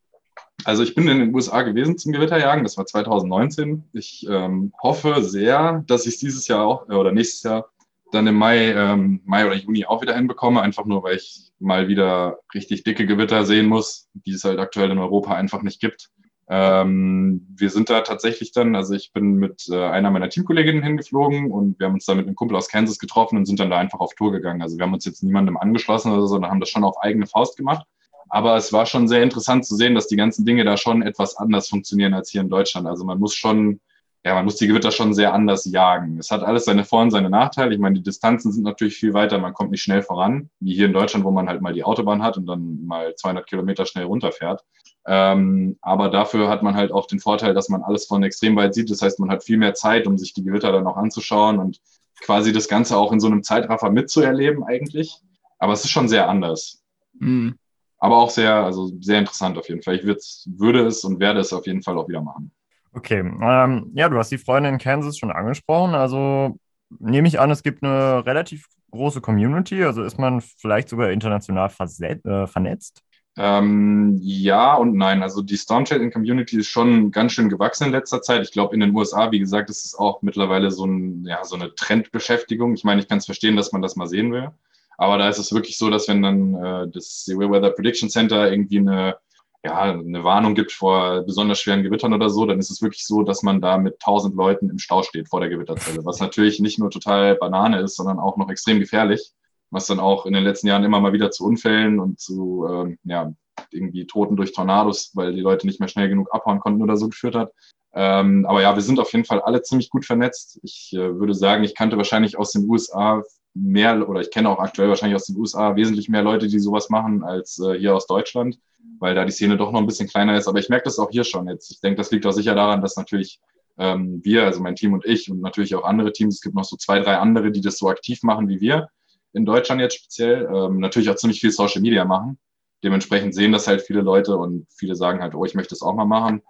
[0.65, 3.85] Also ich bin in den USA gewesen zum Gewitterjagen, das war 2019.
[3.93, 7.71] Ich ähm, hoffe sehr, dass ich es dieses Jahr auch äh, oder nächstes Jahr
[8.13, 11.89] dann im Mai, ähm, Mai oder Juni auch wieder hinbekomme, einfach nur, weil ich mal
[11.89, 16.11] wieder richtig dicke Gewitter sehen muss, die es halt aktuell in Europa einfach nicht gibt.
[16.53, 21.51] Ähm, wir sind da tatsächlich dann, also ich bin mit äh, einer meiner Teamkolleginnen hingeflogen
[21.53, 23.79] und wir haben uns da mit einem Kumpel aus Kansas getroffen und sind dann da
[23.79, 24.61] einfach auf Tour gegangen.
[24.61, 27.27] Also wir haben uns jetzt niemandem angeschlossen oder so, sondern haben das schon auf eigene
[27.27, 27.87] Faust gemacht.
[28.31, 31.37] Aber es war schon sehr interessant zu sehen, dass die ganzen Dinge da schon etwas
[31.37, 32.89] anders funktionieren als hier in Deutschland.
[32.89, 33.81] Also man muss schon
[34.25, 36.19] ja, man muss die Gewitter schon sehr anders jagen.
[36.19, 37.73] Es hat alles seine Vor- und seine Nachteile.
[37.73, 40.87] Ich meine, die Distanzen sind natürlich viel weiter, man kommt nicht schnell voran, wie hier
[40.87, 44.05] in Deutschland, wo man halt mal die Autobahn hat und dann mal 200 Kilometer schnell
[44.05, 44.63] runterfährt.
[45.07, 48.75] Ähm, aber dafür hat man halt auch den Vorteil, dass man alles von extrem weit
[48.75, 48.91] sieht.
[48.91, 51.81] Das heißt, man hat viel mehr Zeit, um sich die Gewitter dann auch anzuschauen und
[52.21, 55.17] quasi das Ganze auch in so einem Zeitraffer mitzuerleben eigentlich.
[55.59, 56.83] Aber es ist schon sehr anders.
[57.15, 57.57] Mhm.
[57.99, 59.97] Aber auch sehr, also sehr interessant auf jeden Fall.
[59.97, 62.53] Ich würde es und werde es auf jeden Fall auch wieder machen.
[62.93, 65.95] Okay, ähm, ja, du hast die Freunde in Kansas schon angesprochen.
[65.95, 66.59] Also
[66.99, 69.85] nehme ich an, es gibt eine relativ große Community.
[69.85, 73.03] Also ist man vielleicht sogar international äh, vernetzt?
[73.37, 75.23] Ähm, ja und nein.
[75.23, 78.43] Also die Stormchasing Community ist schon ganz schön gewachsen in letzter Zeit.
[78.43, 81.55] Ich glaube, in den USA, wie gesagt, ist es auch mittlerweile so, ein, ja, so
[81.55, 82.75] eine Trendbeschäftigung.
[82.75, 84.51] Ich meine, ich kann es verstehen, dass man das mal sehen will.
[84.99, 88.81] Aber da ist es wirklich so, dass wenn dann äh, das Weather Prediction Center irgendwie
[88.81, 89.17] eine
[89.65, 93.23] ja, eine Warnung gibt vor besonders schweren Gewittern oder so, dann ist es wirklich so,
[93.23, 96.79] dass man da mit tausend Leuten im Stau steht vor der Gewitterzelle, was natürlich nicht
[96.79, 99.33] nur total Banane ist, sondern auch noch extrem gefährlich,
[99.71, 102.99] was dann auch in den letzten Jahren immer mal wieder zu Unfällen und zu ähm,
[103.05, 103.33] ja,
[103.71, 107.09] irgendwie Toten durch Tornados, weil die Leute nicht mehr schnell genug abhauen konnten oder so
[107.09, 107.53] geführt hat.
[107.93, 110.61] Ähm, aber ja, wir sind auf jeden Fall alle ziemlich gut vernetzt.
[110.63, 113.23] Ich äh, würde sagen, ich kannte wahrscheinlich aus den USA
[113.55, 116.89] mehr oder ich kenne auch aktuell wahrscheinlich aus den USA wesentlich mehr Leute, die sowas
[116.91, 118.59] machen, als äh, hier aus Deutschland
[119.01, 120.47] weil da die Szene doch noch ein bisschen kleiner ist.
[120.47, 121.71] Aber ich merke das auch hier schon jetzt.
[121.71, 123.41] Ich denke, das liegt auch sicher daran, dass natürlich
[123.79, 126.65] ähm, wir, also mein Team und ich und natürlich auch andere Teams, es gibt noch
[126.65, 128.89] so zwei, drei andere, die das so aktiv machen wie wir,
[129.33, 132.39] in Deutschland jetzt speziell, ähm, natürlich auch ziemlich viel Social Media machen.
[132.83, 135.95] Dementsprechend sehen das halt viele Leute und viele sagen halt, oh, ich möchte das auch
[135.95, 136.43] mal machen.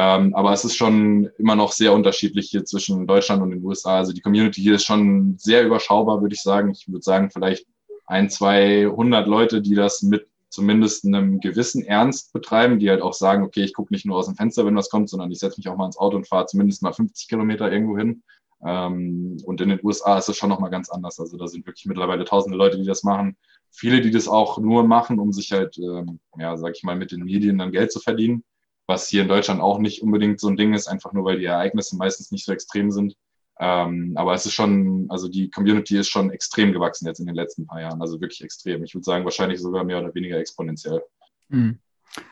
[0.00, 3.96] Ähm, aber es ist schon immer noch sehr unterschiedlich hier zwischen Deutschland und den USA.
[3.96, 6.70] Also die Community hier ist schon sehr überschaubar, würde ich sagen.
[6.70, 7.66] Ich würde sagen, vielleicht
[8.06, 13.12] ein, zwei hundert Leute, die das mit zumindest einem gewissen Ernst betreiben, die halt auch
[13.12, 15.58] sagen, okay, ich gucke nicht nur aus dem Fenster, wenn was kommt, sondern ich setze
[15.58, 18.22] mich auch mal ins Auto und fahre zumindest mal 50 Kilometer irgendwo hin.
[18.64, 21.18] Ähm, und in den USA ist es schon nochmal ganz anders.
[21.18, 23.36] Also da sind wirklich mittlerweile tausende Leute, die das machen.
[23.72, 27.10] Viele, die das auch nur machen, um sich halt, ähm, ja, sag ich mal, mit
[27.10, 28.44] den Medien dann Geld zu verdienen.
[28.88, 31.44] Was hier in Deutschland auch nicht unbedingt so ein Ding ist, einfach nur weil die
[31.44, 33.14] Ereignisse meistens nicht so extrem sind.
[33.60, 37.34] Ähm, aber es ist schon, also die Community ist schon extrem gewachsen jetzt in den
[37.34, 38.00] letzten paar Jahren.
[38.00, 38.82] Also wirklich extrem.
[38.84, 41.02] Ich würde sagen, wahrscheinlich sogar mehr oder weniger exponentiell.
[41.48, 41.78] Mhm.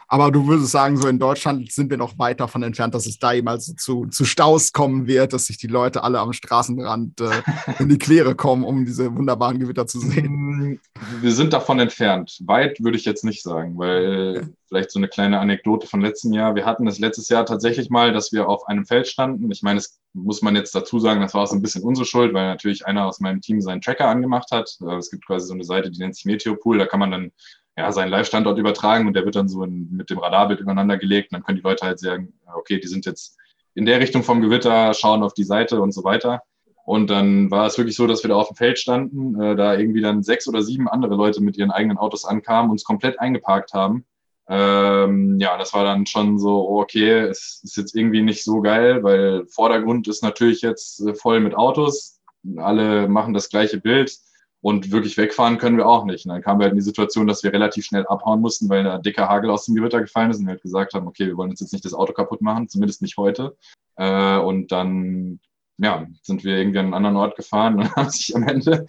[0.08, 3.18] Aber du würdest sagen, so in Deutschland sind wir noch weit davon entfernt, dass es
[3.18, 7.42] da jemals zu, zu Staus kommen wird, dass sich die Leute alle am Straßenrand äh,
[7.80, 10.30] in die Quere kommen, um diese wunderbaren Gewitter zu sehen.
[10.30, 10.80] Mm,
[11.20, 12.38] wir sind davon entfernt.
[12.44, 14.48] Weit würde ich jetzt nicht sagen, weil okay.
[14.68, 16.54] vielleicht so eine kleine Anekdote von letztem Jahr.
[16.54, 19.50] Wir hatten es letztes Jahr tatsächlich mal, dass wir auf einem Feld standen.
[19.50, 22.06] Ich meine, das muss man jetzt dazu sagen, das war auch so ein bisschen unsere
[22.06, 24.70] Schuld, weil natürlich einer aus meinem Team seinen Tracker angemacht hat.
[24.82, 26.78] Äh, es gibt quasi so eine Seite, die nennt sich Meteopool.
[26.78, 27.32] Da kann man dann
[27.76, 31.30] ja, seinen Live-Standort übertragen und der wird dann so in, mit dem Radarbild übereinander gelegt.
[31.30, 33.36] Und dann können die Leute halt sagen, okay, die sind jetzt
[33.74, 36.42] in der Richtung vom Gewitter, schauen auf die Seite und so weiter.
[36.86, 39.74] Und dann war es wirklich so, dass wir da auf dem Feld standen, äh, da
[39.74, 43.74] irgendwie dann sechs oder sieben andere Leute mit ihren eigenen Autos ankamen, uns komplett eingeparkt
[43.74, 44.06] haben.
[44.48, 48.60] Ähm, ja, das war dann schon so, oh, okay, es ist jetzt irgendwie nicht so
[48.60, 52.20] geil, weil Vordergrund ist natürlich jetzt äh, voll mit Autos.
[52.56, 54.16] Alle machen das gleiche Bild
[54.60, 56.26] und wirklich wegfahren können wir auch nicht.
[56.26, 58.84] Und dann kamen wir halt in die Situation, dass wir relativ schnell abhauen mussten, weil
[58.84, 61.36] da dicker Hagel aus dem Gewitter gefallen ist und wir halt gesagt haben, okay, wir
[61.36, 63.56] wollen uns jetzt nicht das Auto kaputt machen, zumindest nicht heute.
[63.96, 65.40] Äh, und dann
[65.78, 68.82] ja, sind wir irgendwie an einen anderen Ort gefahren und haben sich am Ende,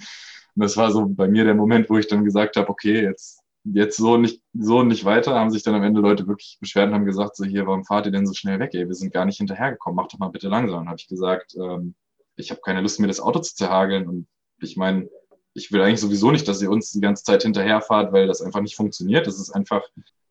[0.56, 3.42] und das war so bei mir der Moment, wo ich dann gesagt habe, okay, jetzt,
[3.64, 6.96] jetzt so nicht, so nicht weiter, haben sich dann am Ende Leute wirklich beschwert und
[6.96, 8.72] haben gesagt, so hier, warum fahrt ihr denn so schnell weg?
[8.74, 10.82] Ey, wir sind gar nicht hinterhergekommen, macht doch mal bitte langsam.
[10.82, 11.96] Und habe ich gesagt, ähm,
[12.38, 14.08] ich habe keine Lust, mir das Auto zu zerhageln.
[14.08, 14.28] Und
[14.62, 15.10] ich meine,
[15.58, 18.62] ich will eigentlich sowieso nicht, dass ihr uns die ganze Zeit hinterherfahrt, weil das einfach
[18.62, 19.26] nicht funktioniert.
[19.26, 19.82] Das ist einfach,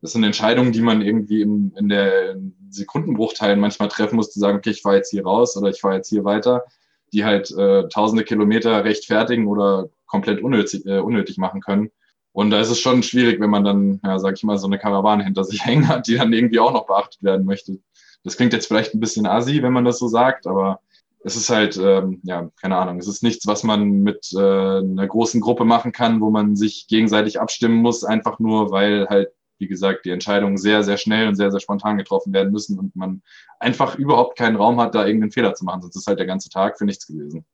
[0.01, 2.37] das sind Entscheidungen, die man irgendwie in, in der
[2.71, 5.97] Sekundenbruchteilen manchmal treffen muss, zu sagen, okay, ich fahre jetzt hier raus oder ich fahre
[5.97, 6.65] jetzt hier weiter,
[7.13, 11.91] die halt äh, tausende Kilometer rechtfertigen oder komplett unnötig, äh, unnötig machen können.
[12.31, 14.79] Und da ist es schon schwierig, wenn man dann, ja, sag ich mal, so eine
[14.79, 17.81] Karawane hinter sich hängen hat, die dann irgendwie auch noch beachtet werden möchte.
[18.23, 20.81] Das klingt jetzt vielleicht ein bisschen assi, wenn man das so sagt, aber
[21.25, 25.07] es ist halt, ähm, ja, keine Ahnung, es ist nichts, was man mit äh, einer
[25.07, 29.67] großen Gruppe machen kann, wo man sich gegenseitig abstimmen muss, einfach nur, weil halt, wie
[29.67, 33.23] gesagt, die Entscheidungen sehr, sehr schnell und sehr, sehr spontan getroffen werden müssen und man
[33.59, 35.83] einfach überhaupt keinen Raum hat, da irgendeinen Fehler zu machen.
[35.83, 37.45] Sonst ist halt der ganze Tag für nichts gewesen.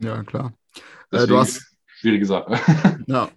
[0.00, 0.52] Ja, klar.
[1.10, 2.58] Äh, du hast schwierige Sache.
[3.06, 3.28] Ja.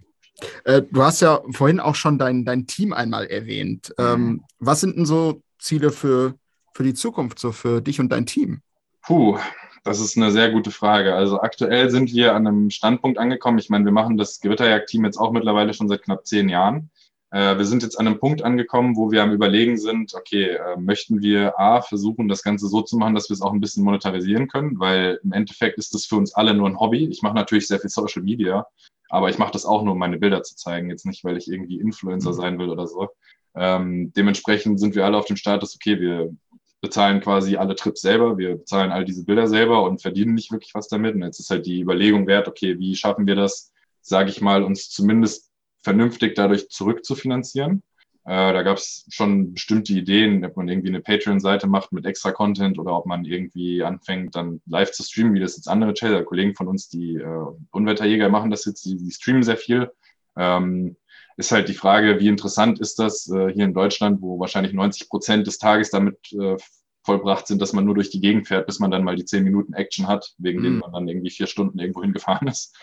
[0.64, 3.94] Äh, du hast ja vorhin auch schon dein, dein Team einmal erwähnt.
[3.98, 4.04] Mhm.
[4.04, 6.36] Ähm, was sind denn so Ziele für,
[6.74, 8.62] für die Zukunft, so für dich und dein Team?
[9.04, 9.38] Puh,
[9.84, 11.16] das ist eine sehr gute Frage.
[11.16, 13.58] Also aktuell sind wir an einem Standpunkt angekommen.
[13.58, 16.92] Ich meine, wir machen das Gewitterjagd-Team jetzt auch mittlerweile schon seit knapp zehn Jahren.
[17.32, 20.78] Äh, wir sind jetzt an einem Punkt angekommen, wo wir am Überlegen sind, okay, äh,
[20.78, 23.84] möchten wir A, versuchen, das Ganze so zu machen, dass wir es auch ein bisschen
[23.84, 27.08] monetarisieren können, weil im Endeffekt ist das für uns alle nur ein Hobby.
[27.08, 28.68] Ich mache natürlich sehr viel Social Media,
[29.10, 31.50] aber ich mache das auch nur, um meine Bilder zu zeigen, jetzt nicht, weil ich
[31.50, 33.10] irgendwie Influencer sein will oder so.
[33.56, 36.36] Ähm, dementsprechend sind wir alle auf dem Status, okay, wir
[36.82, 40.74] bezahlen quasi alle Trips selber, wir bezahlen all diese Bilder selber und verdienen nicht wirklich
[40.74, 41.16] was damit.
[41.16, 44.64] Und jetzt ist halt die Überlegung wert, okay, wie schaffen wir das, sage ich mal,
[44.64, 45.52] uns zumindest
[45.84, 47.84] vernünftig dadurch zurückzufinanzieren.
[48.24, 52.32] Äh, da gab es schon bestimmte Ideen, ob man irgendwie eine Patreon-Seite macht mit extra
[52.32, 56.24] Content oder ob man irgendwie anfängt, dann live zu streamen, wie das jetzt andere Channel,
[56.24, 59.92] Kollegen von uns, die äh, Unwetterjäger machen das jetzt, die, die streamen sehr viel.
[60.38, 60.96] Ähm,
[61.42, 65.10] ist halt die Frage, wie interessant ist das äh, hier in Deutschland, wo wahrscheinlich 90
[65.10, 66.56] Prozent des Tages damit äh,
[67.04, 69.44] vollbracht sind, dass man nur durch die Gegend fährt, bis man dann mal die 10
[69.44, 70.64] Minuten Action hat, wegen mhm.
[70.64, 72.76] denen man dann irgendwie vier Stunden irgendwo hingefahren ist.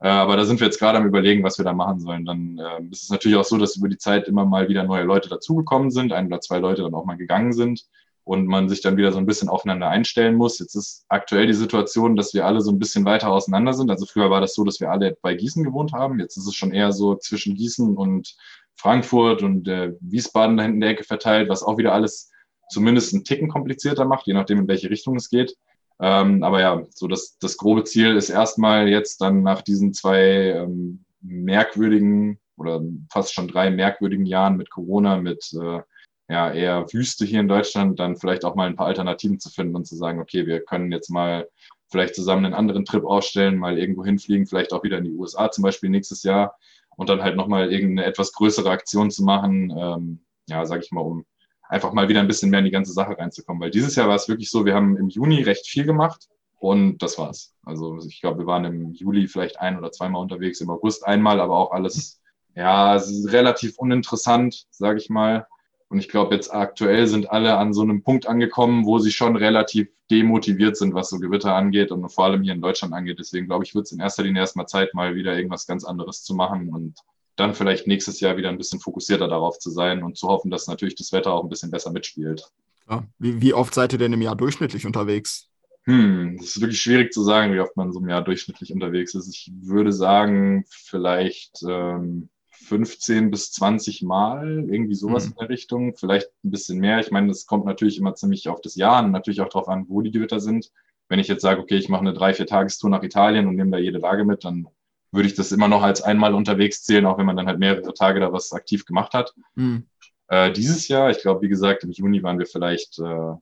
[0.00, 2.24] Äh, aber da sind wir jetzt gerade am Überlegen, was wir da machen sollen.
[2.24, 5.04] Dann äh, ist es natürlich auch so, dass über die Zeit immer mal wieder neue
[5.04, 7.86] Leute dazugekommen sind, ein oder zwei Leute dann auch mal gegangen sind
[8.24, 10.58] und man sich dann wieder so ein bisschen aufeinander einstellen muss.
[10.58, 13.90] Jetzt ist aktuell die Situation, dass wir alle so ein bisschen weiter auseinander sind.
[13.90, 16.18] Also früher war das so, dass wir alle bei Gießen gewohnt haben.
[16.18, 18.34] Jetzt ist es schon eher so zwischen Gießen und
[18.76, 22.30] Frankfurt und äh, Wiesbaden da hinten in der Ecke verteilt, was auch wieder alles
[22.70, 25.54] zumindest einen Ticken komplizierter macht, je nachdem, in welche Richtung es geht.
[26.00, 30.20] Ähm, aber ja, so das, das grobe Ziel ist erstmal jetzt dann nach diesen zwei
[30.50, 32.82] ähm, merkwürdigen oder
[33.12, 35.80] fast schon drei merkwürdigen Jahren mit Corona, mit äh,
[36.28, 39.76] ja, eher Wüste hier in Deutschland, dann vielleicht auch mal ein paar Alternativen zu finden
[39.76, 41.48] und zu sagen, okay, wir können jetzt mal
[41.90, 45.50] vielleicht zusammen einen anderen Trip ausstellen, mal irgendwo hinfliegen, vielleicht auch wieder in die USA
[45.50, 46.56] zum Beispiel nächstes Jahr
[46.96, 51.00] und dann halt nochmal irgendeine etwas größere Aktion zu machen, ähm, ja, sag ich mal,
[51.00, 51.24] um
[51.68, 53.60] einfach mal wieder ein bisschen mehr in die ganze Sache reinzukommen.
[53.62, 56.98] Weil dieses Jahr war es wirklich so, wir haben im Juni recht viel gemacht Und
[56.98, 57.54] das war's.
[57.64, 61.40] Also ich glaube, wir waren im Juli vielleicht ein oder zweimal unterwegs, im August einmal,
[61.40, 62.22] aber auch alles
[62.54, 65.46] ja, relativ uninteressant, sage ich mal.
[65.94, 69.36] Und ich glaube, jetzt aktuell sind alle an so einem Punkt angekommen, wo sie schon
[69.36, 73.20] relativ demotiviert sind, was so Gewitter angeht und vor allem hier in Deutschland angeht.
[73.20, 76.24] Deswegen glaube ich, wird es in erster Linie erstmal Zeit, mal wieder irgendwas ganz anderes
[76.24, 76.98] zu machen und
[77.36, 80.66] dann vielleicht nächstes Jahr wieder ein bisschen fokussierter darauf zu sein und zu hoffen, dass
[80.66, 82.42] natürlich das Wetter auch ein bisschen besser mitspielt.
[82.90, 83.04] Ja.
[83.20, 85.46] Wie, wie oft seid ihr denn im Jahr durchschnittlich unterwegs?
[85.84, 89.14] Hm, das ist wirklich schwierig zu sagen, wie oft man so im Jahr durchschnittlich unterwegs
[89.14, 89.28] ist.
[89.28, 92.30] Ich würde sagen, vielleicht ähm,
[92.64, 95.32] 15 bis 20 Mal, irgendwie sowas mhm.
[95.32, 96.98] in der Richtung, vielleicht ein bisschen mehr.
[97.00, 99.86] Ich meine, das kommt natürlich immer ziemlich auf das Jahr und natürlich auch darauf an,
[99.88, 100.70] wo die Gewitter sind.
[101.08, 103.70] Wenn ich jetzt sage, okay, ich mache eine drei, vier Tagestour nach Italien und nehme
[103.70, 104.66] da jede Lage mit, dann
[105.12, 107.94] würde ich das immer noch als einmal unterwegs zählen, auch wenn man dann halt mehrere
[107.94, 109.34] Tage da was aktiv gemacht hat.
[109.54, 109.86] Mhm.
[110.28, 113.34] Äh, dieses Jahr, ich glaube, wie gesagt, im Juni waren wir vielleicht äh,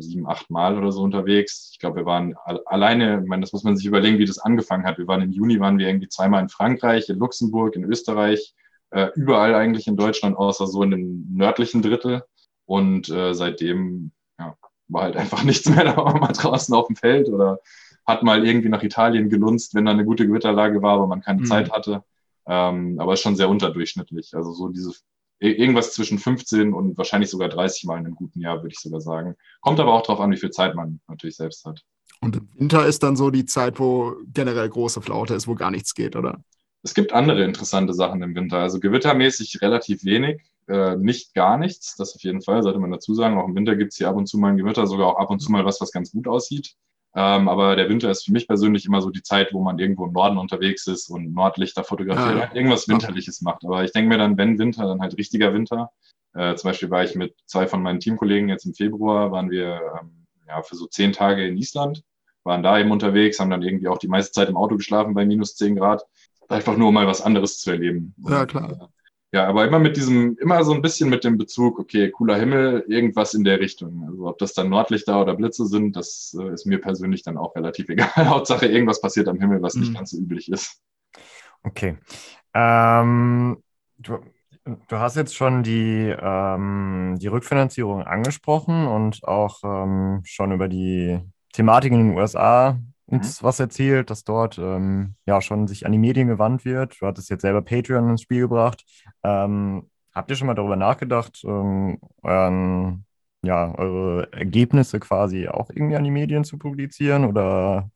[0.00, 1.70] sieben, acht Mal oder so unterwegs.
[1.72, 2.34] Ich glaube, wir waren
[2.66, 4.98] alleine, ich meine, das muss man sich überlegen, wie das angefangen hat.
[4.98, 8.54] Wir waren im Juni, waren wir irgendwie zweimal in Frankreich, in Luxemburg, in Österreich,
[8.90, 12.22] äh, überall eigentlich in Deutschland, außer so in dem nördlichen Drittel.
[12.66, 14.56] Und äh, seitdem ja,
[14.88, 15.84] war halt einfach nichts mehr.
[15.84, 17.58] Da war man mal draußen auf dem Feld oder
[18.06, 21.40] hat mal irgendwie nach Italien gelunzt, wenn da eine gute Gewitterlage war, aber man keine
[21.40, 21.46] mhm.
[21.46, 22.02] Zeit hatte.
[22.46, 24.34] Ähm, aber ist schon sehr unterdurchschnittlich.
[24.34, 24.92] Also so diese
[25.50, 29.00] irgendwas zwischen 15 und wahrscheinlich sogar 30 Mal in einem guten Jahr, würde ich sogar
[29.00, 29.34] sagen.
[29.60, 31.82] Kommt aber auch darauf an, wie viel Zeit man natürlich selbst hat.
[32.20, 35.72] Und im Winter ist dann so die Zeit, wo generell große Flaute ist, wo gar
[35.72, 36.42] nichts geht, oder?
[36.84, 38.58] Es gibt andere interessante Sachen im Winter.
[38.58, 41.96] Also gewittermäßig relativ wenig, äh, nicht gar nichts.
[41.96, 43.38] Das auf jeden Fall, sollte man dazu sagen.
[43.38, 45.30] Auch im Winter gibt es hier ab und zu mal ein Gewitter, sogar auch ab
[45.30, 46.76] und zu mal was, was ganz gut aussieht.
[47.14, 50.06] Ähm, aber der Winter ist für mich persönlich immer so die Zeit, wo man irgendwo
[50.06, 52.54] im Norden unterwegs ist und Nordlichter fotografiert, ja, ja.
[52.54, 53.64] irgendwas Winterliches macht.
[53.64, 55.90] Aber ich denke mir dann, wenn Winter, dann halt richtiger Winter.
[56.34, 59.80] Äh, zum Beispiel war ich mit zwei von meinen Teamkollegen jetzt im Februar, waren wir
[60.00, 62.02] ähm, ja, für so zehn Tage in Island,
[62.44, 65.26] waren da eben unterwegs, haben dann irgendwie auch die meiste Zeit im Auto geschlafen bei
[65.26, 66.02] minus zehn Grad.
[66.48, 68.14] Einfach nur, um mal was anderes zu erleben.
[68.26, 68.90] Ja, klar.
[69.34, 72.84] Ja, aber immer mit diesem, immer so ein bisschen mit dem Bezug, okay, cooler Himmel,
[72.86, 74.06] irgendwas in der Richtung.
[74.06, 77.56] Also ob das dann Nordlichter oder Blitze sind, das äh, ist mir persönlich dann auch
[77.56, 78.10] relativ egal.
[78.14, 79.80] Hauptsache irgendwas passiert am Himmel, was mhm.
[79.80, 80.82] nicht ganz so üblich ist.
[81.62, 81.96] Okay.
[82.52, 83.62] Ähm,
[83.96, 84.18] du,
[84.64, 91.20] du hast jetzt schon die, ähm, die Rückfinanzierung angesprochen und auch ähm, schon über die
[91.54, 93.46] Thematik in den USA uns mhm.
[93.46, 97.00] was erzählt, dass dort ähm, ja schon sich an die Medien gewandt wird.
[97.00, 98.84] Du hattest jetzt selber Patreon ins Spiel gebracht.
[99.22, 103.04] Ähm, habt ihr schon mal darüber nachgedacht, ähm, euren,
[103.42, 107.90] ja, eure Ergebnisse quasi auch irgendwie an die Medien zu publizieren oder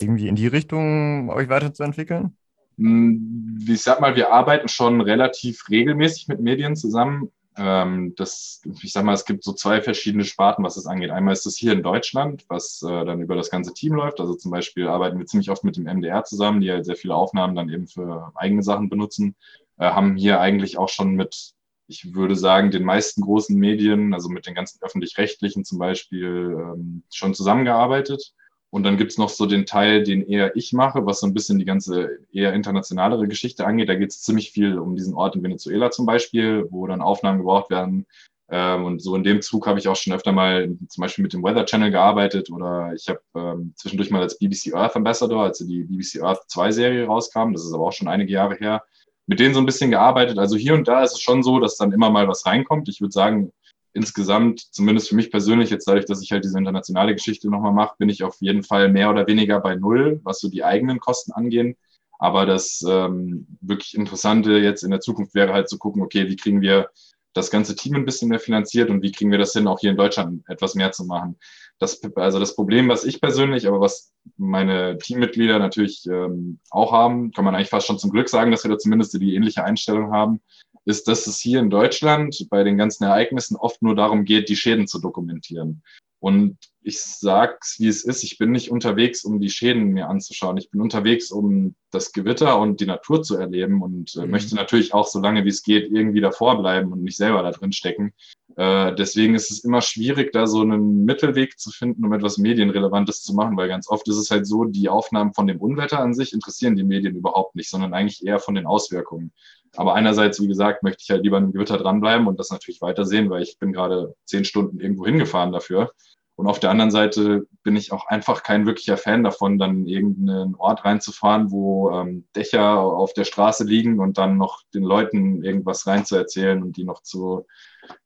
[0.00, 2.36] irgendwie in die Richtung euch weiterzuentwickeln?
[2.78, 7.30] Hm, ich sag mal, wir arbeiten schon relativ regelmäßig mit Medien zusammen.
[7.56, 11.10] Ähm, das, ich sag mal, es gibt so zwei verschiedene Sparten, was das angeht.
[11.10, 14.20] Einmal ist das hier in Deutschland, was äh, dann über das ganze Team läuft.
[14.20, 17.14] Also zum Beispiel arbeiten wir ziemlich oft mit dem MDR zusammen, die halt sehr viele
[17.14, 19.36] Aufnahmen dann eben für eigene Sachen benutzen.
[19.78, 21.52] Äh, haben hier eigentlich auch schon mit,
[21.88, 27.02] ich würde sagen, den meisten großen Medien, also mit den ganzen öffentlich-rechtlichen zum Beispiel, ähm,
[27.12, 28.32] schon zusammengearbeitet.
[28.72, 31.58] Und dann gibt's noch so den Teil, den eher ich mache, was so ein bisschen
[31.58, 33.90] die ganze eher internationalere Geschichte angeht.
[33.90, 37.68] Da geht's ziemlich viel um diesen Ort in Venezuela zum Beispiel, wo dann Aufnahmen gebraucht
[37.68, 38.06] werden.
[38.48, 41.34] Ähm, und so in dem Zug habe ich auch schon öfter mal zum Beispiel mit
[41.34, 45.58] dem Weather Channel gearbeitet oder ich habe ähm, zwischendurch mal als BBC Earth Ambassador, als
[45.58, 48.84] die BBC Earth 2 Serie rauskam, das ist aber auch schon einige Jahre her,
[49.26, 50.38] mit denen so ein bisschen gearbeitet.
[50.38, 52.88] Also hier und da ist es schon so, dass dann immer mal was reinkommt.
[52.88, 53.52] Ich würde sagen,
[53.94, 57.96] insgesamt, zumindest für mich persönlich, jetzt dadurch, dass ich halt diese internationale Geschichte nochmal mache,
[57.98, 61.32] bin ich auf jeden Fall mehr oder weniger bei Null, was so die eigenen Kosten
[61.32, 61.76] angehen.
[62.18, 66.36] Aber das ähm, wirklich Interessante jetzt in der Zukunft wäre halt zu gucken, okay, wie
[66.36, 66.88] kriegen wir
[67.34, 69.90] das ganze Team ein bisschen mehr finanziert und wie kriegen wir das hin, auch hier
[69.90, 71.38] in Deutschland etwas mehr zu machen.
[71.78, 77.32] Das, also das Problem, was ich persönlich, aber was meine Teammitglieder natürlich ähm, auch haben,
[77.32, 80.12] kann man eigentlich fast schon zum Glück sagen, dass wir da zumindest die ähnliche Einstellung
[80.12, 80.40] haben,
[80.84, 84.56] ist, dass es hier in Deutschland bei den ganzen Ereignissen oft nur darum geht, die
[84.56, 85.82] Schäden zu dokumentieren.
[86.22, 88.22] Und ich sag's, wie es ist.
[88.22, 90.56] Ich bin nicht unterwegs, um die Schäden mir anzuschauen.
[90.56, 94.30] Ich bin unterwegs, um das Gewitter und die Natur zu erleben und äh, mhm.
[94.30, 97.50] möchte natürlich auch so lange wie es geht irgendwie davor bleiben und nicht selber da
[97.50, 98.12] drin stecken.
[98.56, 103.22] Äh, deswegen ist es immer schwierig, da so einen Mittelweg zu finden, um etwas Medienrelevantes
[103.22, 106.14] zu machen, weil ganz oft ist es halt so, die Aufnahmen von dem Unwetter an
[106.14, 109.32] sich interessieren die Medien überhaupt nicht, sondern eigentlich eher von den Auswirkungen.
[109.76, 113.30] Aber einerseits, wie gesagt, möchte ich halt lieber im Gewitter dranbleiben und das natürlich weitersehen,
[113.30, 115.92] weil ich bin gerade zehn Stunden irgendwo hingefahren dafür.
[116.34, 119.86] Und auf der anderen Seite bin ich auch einfach kein wirklicher Fan davon, dann in
[119.86, 125.44] irgendeinen Ort reinzufahren, wo ähm, Dächer auf der Straße liegen und dann noch den Leuten
[125.44, 127.46] irgendwas reinzuerzählen und die noch zu,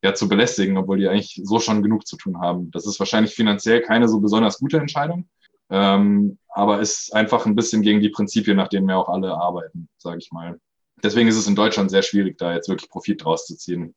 [0.02, 2.70] ja, zu belästigen, obwohl die eigentlich so schon genug zu tun haben.
[2.72, 5.29] Das ist wahrscheinlich finanziell keine so besonders gute Entscheidung.
[5.70, 9.88] Ähm, aber ist einfach ein bisschen gegen die Prinzipien, nach denen wir auch alle arbeiten,
[9.98, 10.61] sage ich mal.
[11.02, 13.94] Deswegen ist es in Deutschland sehr schwierig, da jetzt wirklich Profit draus zu ziehen.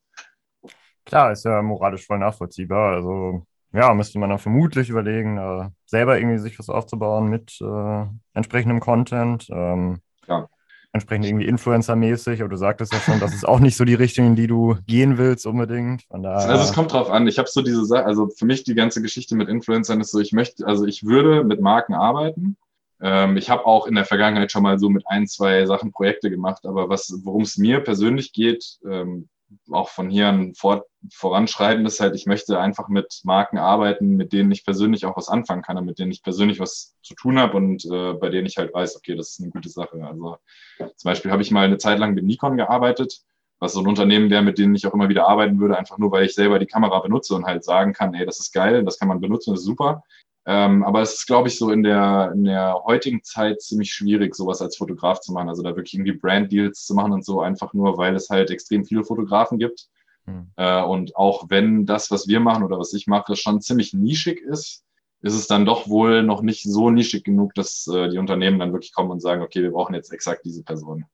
[1.06, 2.96] Klar, ist ja moralisch voll nachvollziehbar.
[2.96, 8.06] Also ja, müsste man dann vermutlich überlegen, äh, selber irgendwie sich was aufzubauen mit äh,
[8.34, 9.48] entsprechendem Content.
[9.52, 10.48] Ähm, ja.
[10.92, 14.26] Entsprechend irgendwie Influencer-mäßig, aber du sagtest ja schon, das ist auch nicht so die Richtung,
[14.26, 16.04] in die du gehen willst unbedingt.
[16.10, 17.28] also es kommt drauf an.
[17.28, 20.20] Ich habe so diese Sache, also für mich die ganze Geschichte mit Influencern ist so,
[20.20, 22.58] ich möchte, also ich würde mit Marken arbeiten.
[23.02, 26.30] Ähm, ich habe auch in der Vergangenheit schon mal so mit ein, zwei Sachen Projekte
[26.30, 29.30] gemacht, aber was, worum es mir persönlich geht, ähm,
[29.72, 34.34] auch von hier an fort, voranschreiten, ist halt, ich möchte einfach mit Marken arbeiten, mit
[34.34, 37.40] denen ich persönlich auch was anfangen kann und mit denen ich persönlich was zu tun
[37.40, 40.04] habe und äh, bei denen ich halt weiß, okay, das ist eine gute Sache.
[40.06, 40.38] Also
[40.78, 43.22] zum Beispiel habe ich mal eine Zeit lang mit Nikon gearbeitet,
[43.60, 46.12] was so ein Unternehmen wäre, mit denen ich auch immer wieder arbeiten würde, einfach nur,
[46.12, 49.00] weil ich selber die Kamera benutze und halt sagen kann, hey, das ist geil, das
[49.00, 50.04] kann man benutzen, das ist super.
[50.46, 54.36] Ähm, aber es ist, glaube ich, so in der, in der heutigen Zeit ziemlich schwierig,
[54.36, 55.50] sowas als Fotograf zu machen.
[55.50, 58.86] Also da wirklich irgendwie Brand-Deals zu machen und so, einfach nur, weil es halt extrem
[58.86, 59.88] viele Fotografen gibt.
[60.26, 60.52] Mhm.
[60.56, 64.42] Äh, und auch wenn das, was wir machen oder was ich mache, schon ziemlich nischig
[64.42, 64.84] ist,
[65.22, 68.72] ist es dann doch wohl noch nicht so nischig genug, dass äh, die Unternehmen dann
[68.72, 71.06] wirklich kommen und sagen, okay, wir brauchen jetzt exakt diese Person.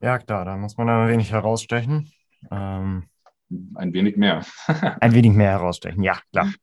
[0.00, 2.10] Ja, klar, da muss man ein wenig herausstechen.
[2.50, 3.04] Ähm,
[3.74, 4.44] ein wenig mehr.
[5.00, 6.52] ein wenig mehr herausstechen, ja, klar.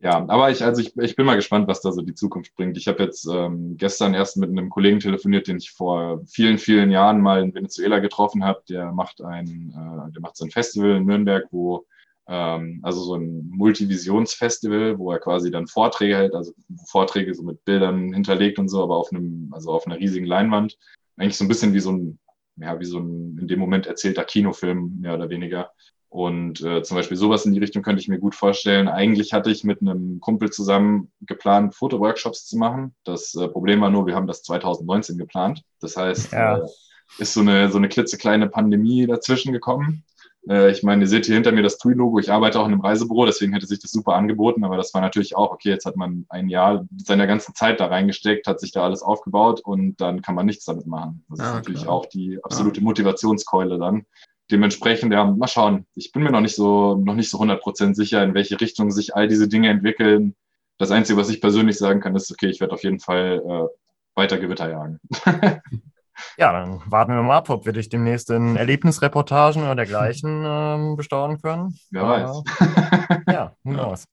[0.00, 2.76] Ja, aber ich, also ich, ich bin mal gespannt, was da so die Zukunft bringt.
[2.76, 6.90] Ich habe jetzt ähm, gestern erst mit einem Kollegen telefoniert, den ich vor vielen, vielen
[6.90, 8.62] Jahren mal in Venezuela getroffen habe.
[8.68, 11.86] Der macht ein, äh, der macht so ein Festival in Nürnberg, wo
[12.26, 16.52] ähm, also so ein Multivisionsfestival, wo er quasi dann Vorträge hält, also
[16.86, 20.78] Vorträge so mit Bildern hinterlegt und so, aber auf einem, also auf einer riesigen Leinwand.
[21.16, 22.18] Eigentlich so ein bisschen wie so ein,
[22.56, 25.70] ja, wie so ein in dem Moment erzählter Kinofilm, mehr oder weniger.
[26.14, 28.86] Und äh, zum Beispiel sowas in die Richtung könnte ich mir gut vorstellen.
[28.86, 32.94] Eigentlich hatte ich mit einem Kumpel zusammen geplant, Fotoworkshops zu machen.
[33.02, 35.62] Das äh, Problem war nur, wir haben das 2019 geplant.
[35.80, 36.58] Das heißt, ja.
[36.58, 36.62] äh,
[37.18, 40.04] ist so eine, so eine klitzekleine Pandemie dazwischen gekommen.
[40.48, 42.20] Äh, ich meine, ihr seht hier hinter mir das TUI-Logo.
[42.20, 44.62] Ich arbeite auch in einem Reisebüro, deswegen hätte sich das super angeboten.
[44.62, 47.86] Aber das war natürlich auch, okay, jetzt hat man ein Jahr seiner ganzen Zeit da
[47.86, 51.24] reingesteckt, hat sich da alles aufgebaut und dann kann man nichts damit machen.
[51.28, 51.92] Das ja, ist ah, natürlich klar.
[51.92, 52.84] auch die absolute ja.
[52.84, 54.06] Motivationskeule dann
[54.50, 55.86] dementsprechend, ja, mal schauen.
[55.94, 59.14] Ich bin mir noch nicht so, noch nicht so 100% sicher, in welche Richtung sich
[59.14, 60.34] all diese Dinge entwickeln.
[60.78, 63.66] Das Einzige, was ich persönlich sagen kann, ist, okay, ich werde auf jeden Fall äh,
[64.14, 65.00] weiter Gewitter jagen.
[66.36, 70.96] ja, dann warten wir mal ab, ob wir dich demnächst in Erlebnisreportagen oder dergleichen ähm,
[70.96, 71.78] bestaunen können.
[71.90, 72.42] Wer weiß.
[73.28, 74.04] ja, who knows.